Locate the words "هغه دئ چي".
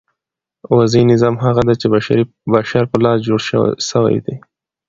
1.45-1.87